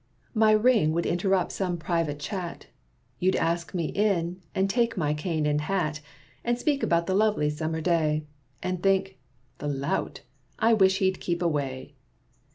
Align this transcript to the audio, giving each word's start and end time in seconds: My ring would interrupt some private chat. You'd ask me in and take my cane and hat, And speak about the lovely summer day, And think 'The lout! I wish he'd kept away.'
My 0.33 0.51
ring 0.51 0.93
would 0.93 1.05
interrupt 1.05 1.51
some 1.51 1.77
private 1.77 2.19
chat. 2.19 2.65
You'd 3.19 3.35
ask 3.35 3.75
me 3.75 3.85
in 3.85 4.41
and 4.55 4.67
take 4.67 4.97
my 4.97 5.13
cane 5.13 5.45
and 5.45 5.61
hat, 5.61 6.01
And 6.43 6.57
speak 6.57 6.81
about 6.81 7.05
the 7.05 7.13
lovely 7.13 7.51
summer 7.51 7.81
day, 7.81 8.25
And 8.63 8.81
think 8.81 9.19
'The 9.59 9.67
lout! 9.67 10.21
I 10.57 10.73
wish 10.73 10.97
he'd 10.97 11.21
kept 11.21 11.43
away.' 11.43 11.93